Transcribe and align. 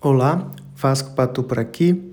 Olá, 0.00 0.48
Vasco 0.76 1.10
Patu 1.10 1.42
por 1.42 1.58
aqui. 1.58 2.12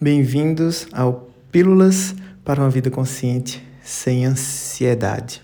Bem-vindos 0.00 0.86
ao 0.90 1.28
Pílulas 1.52 2.14
para 2.42 2.62
uma 2.62 2.70
Vida 2.70 2.90
Consciente 2.90 3.62
sem 3.82 4.24
Ansiedade. 4.24 5.42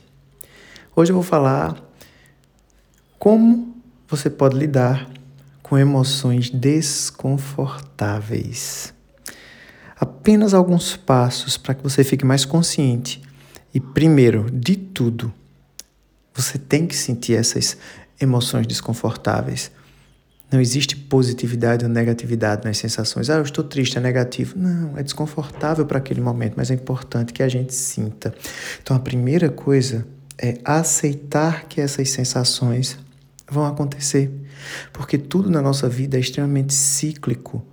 Hoje 0.97 1.13
eu 1.13 1.15
vou 1.15 1.23
falar 1.23 1.77
como 3.19 3.77
você 4.09 4.31
pode 4.31 4.57
lidar 4.57 5.07
com 5.63 5.77
emoções 5.77 6.49
desconfortáveis. 6.49 8.95
Apenas 9.95 10.55
alguns 10.55 10.97
passos 10.97 11.59
para 11.59 11.75
que 11.75 11.83
você 11.83 12.03
fique 12.03 12.25
mais 12.25 12.47
consciente. 12.47 13.21
E 13.75 13.79
primeiro, 13.79 14.51
de 14.51 14.77
tudo, 14.77 15.31
você 16.33 16.57
tem 16.57 16.87
que 16.87 16.97
sentir 16.97 17.35
essas 17.35 17.77
emoções 18.19 18.67
desconfortáveis 18.67 19.71
não 20.53 20.61
existe 20.61 20.95
positividade 20.95 21.85
ou 21.85 21.91
negatividade 21.91 22.65
nas 22.65 22.77
sensações. 22.77 23.31
Ah, 23.31 23.37
eu 23.37 23.43
estou 23.43 23.65
triste, 23.65 23.97
é 23.97 24.01
negativo. 24.01 24.59
Não, 24.59 24.99
é 24.99 25.03
desconfortável 25.03 25.87
para 25.87 25.97
aquele 25.99 26.21
momento, 26.21 26.55
mas 26.57 26.71
é 26.71 26.75
importante 26.75 27.33
que 27.33 27.43
a 27.43 27.49
gente 27.49 27.75
sinta. 27.75 28.35
Então, 28.83 28.95
a 28.95 29.01
primeira 29.01 29.49
coisa 29.49 30.07
é 30.39 30.59
aceitar 30.65 31.65
que 31.65 31.81
essas 31.81 32.11
sensações 32.11 32.99
vão 33.51 33.65
acontecer, 33.65 34.31
porque 34.93 35.17
tudo 35.17 35.51
na 35.51 35.63
nossa 35.63 35.89
vida 35.89 36.17
é 36.17 36.21
extremamente 36.21 36.75
cíclico. 36.75 37.65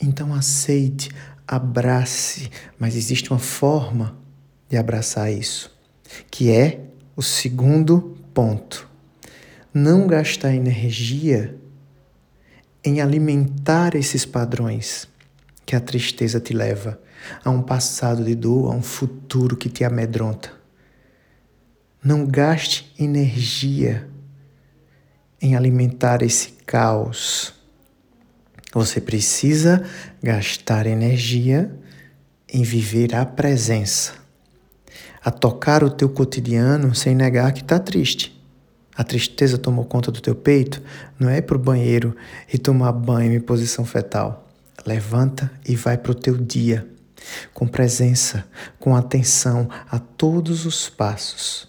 Então, 0.00 0.34
aceite, 0.34 1.10
abrace, 1.46 2.50
mas 2.78 2.96
existe 2.96 3.30
uma 3.30 3.38
forma 3.38 4.16
de 4.68 4.76
abraçar 4.76 5.32
isso, 5.32 5.70
que 6.30 6.50
é 6.50 6.80
o 7.16 7.22
segundo 7.22 8.16
ponto. 8.32 8.88
Não 9.72 10.06
gastar 10.06 10.54
energia 10.54 11.54
em 12.84 13.00
alimentar 13.00 13.94
esses 13.94 14.24
padrões 14.24 15.08
que 15.66 15.76
a 15.76 15.80
tristeza 15.80 16.40
te 16.40 16.54
leva 16.54 16.98
a 17.44 17.50
um 17.50 17.62
passado 17.62 18.24
de 18.24 18.34
dor, 18.34 18.72
a 18.72 18.74
um 18.74 18.82
futuro 18.82 19.56
que 19.56 19.68
te 19.68 19.84
amedronta. 19.84 20.50
Não 22.02 22.26
gaste 22.26 22.92
energia 22.98 24.08
em 25.40 25.54
alimentar 25.54 26.22
esse 26.22 26.52
caos. 26.66 27.52
Você 28.72 29.00
precisa 29.00 29.84
gastar 30.22 30.86
energia 30.86 31.70
em 32.48 32.62
viver 32.62 33.14
a 33.14 33.26
presença, 33.26 34.14
a 35.22 35.30
tocar 35.30 35.84
o 35.84 35.90
teu 35.90 36.08
cotidiano 36.08 36.94
sem 36.94 37.14
negar 37.14 37.52
que 37.52 37.60
está 37.60 37.78
triste 37.78 38.39
a 39.00 39.02
tristeza 39.02 39.56
tomou 39.56 39.86
conta 39.86 40.12
do 40.12 40.20
teu 40.20 40.34
peito, 40.34 40.82
não 41.18 41.30
é 41.30 41.38
ir 41.38 41.42
para 41.42 41.56
o 41.56 41.58
banheiro 41.58 42.14
e 42.52 42.58
tomar 42.58 42.92
banho 42.92 43.32
em 43.32 43.40
posição 43.40 43.82
fetal. 43.82 44.46
Levanta 44.84 45.50
e 45.66 45.74
vai 45.74 45.96
para 45.96 46.12
o 46.12 46.14
teu 46.14 46.36
dia, 46.36 46.86
com 47.54 47.66
presença, 47.66 48.44
com 48.78 48.94
atenção 48.94 49.70
a 49.90 49.98
todos 49.98 50.66
os 50.66 50.90
passos. 50.90 51.66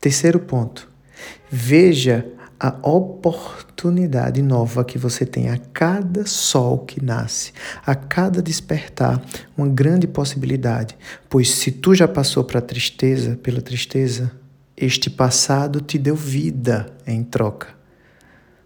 Terceiro 0.00 0.40
ponto. 0.40 0.88
Veja 1.50 2.26
a 2.58 2.74
oportunidade 2.88 4.40
nova 4.40 4.82
que 4.82 4.96
você 4.96 5.26
tem 5.26 5.50
a 5.50 5.58
cada 5.58 6.24
sol 6.24 6.78
que 6.86 7.04
nasce, 7.04 7.52
a 7.84 7.94
cada 7.94 8.40
despertar, 8.40 9.22
uma 9.54 9.68
grande 9.68 10.06
possibilidade. 10.06 10.96
Pois 11.28 11.50
se 11.50 11.70
tu 11.70 11.94
já 11.94 12.08
passou 12.08 12.44
para 12.44 12.60
a 12.60 12.62
tristeza, 12.62 13.38
pela 13.42 13.60
tristeza, 13.60 14.40
este 14.80 15.10
passado 15.10 15.82
te 15.82 15.98
deu 15.98 16.16
vida 16.16 16.90
em 17.06 17.22
troca. 17.22 17.68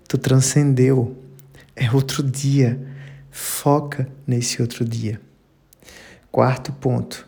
Tu 0.06 0.16
transcendeu. 0.16 1.18
É 1.74 1.90
outro 1.90 2.22
dia. 2.22 2.80
Foca 3.32 4.08
nesse 4.24 4.62
outro 4.62 4.84
dia. 4.84 5.20
Quarto 6.30 6.72
ponto. 6.72 7.26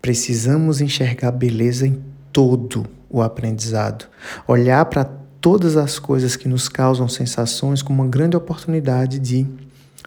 Precisamos 0.00 0.80
enxergar 0.80 1.32
beleza 1.32 1.84
em 1.84 2.00
todo 2.32 2.86
o 3.10 3.20
aprendizado. 3.20 4.06
Olhar 4.46 4.84
para 4.84 5.04
todas 5.40 5.76
as 5.76 5.98
coisas 5.98 6.36
que 6.36 6.48
nos 6.48 6.68
causam 6.68 7.08
sensações 7.08 7.82
como 7.82 8.04
uma 8.04 8.08
grande 8.08 8.36
oportunidade 8.36 9.18
de 9.18 9.44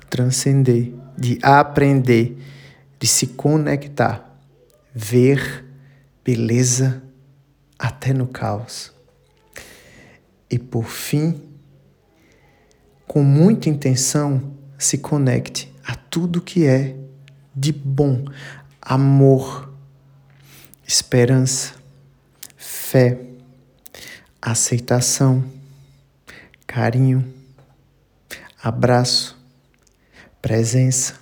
transcender, 0.09 0.93
de 1.17 1.37
aprender, 1.41 2.37
de 2.97 3.07
se 3.07 3.27
conectar, 3.27 4.37
ver 4.95 5.65
beleza 6.23 7.08
até 7.79 8.13
no 8.13 8.27
caos. 8.27 8.91
E 10.51 10.59
por 10.59 10.85
fim, 10.85 11.41
com 13.07 13.23
muita 13.23 13.69
intenção, 13.69 14.53
se 14.77 14.97
conecte 14.97 15.73
a 15.83 15.95
tudo 15.95 16.41
que 16.41 16.65
é 16.65 16.95
de 17.55 17.71
bom, 17.71 18.25
amor, 18.81 19.73
esperança, 20.85 21.73
fé, 22.55 23.19
aceitação, 24.41 25.43
carinho, 26.67 27.25
abraço, 28.61 29.37
presença. 30.41 31.15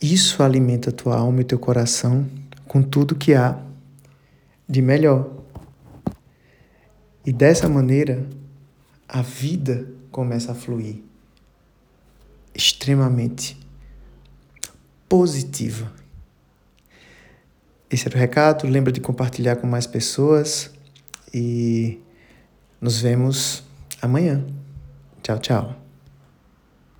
Isso 0.00 0.42
alimenta 0.42 0.92
tua 0.92 1.16
alma 1.16 1.40
e 1.40 1.44
teu 1.44 1.58
coração 1.58 2.26
com 2.66 2.82
tudo 2.82 3.14
que 3.14 3.34
há 3.34 3.58
de 4.68 4.82
melhor. 4.82 5.30
E 7.26 7.32
dessa 7.32 7.68
maneira, 7.68 8.24
a 9.08 9.20
vida 9.20 9.88
começa 10.12 10.52
a 10.52 10.54
fluir 10.54 11.02
extremamente 12.54 13.58
positiva. 15.08 15.92
Esse 17.90 18.06
era 18.06 18.16
o 18.16 18.18
recado. 18.20 18.66
Lembra 18.68 18.92
de 18.92 19.00
compartilhar 19.00 19.56
com 19.56 19.66
mais 19.66 19.88
pessoas 19.88 20.70
e 21.34 22.00
nos 22.80 23.00
vemos 23.00 23.64
amanhã. 24.00 24.46
Tchau, 25.22 25.38
tchau. 25.40 25.85